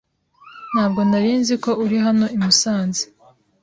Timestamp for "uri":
1.83-1.97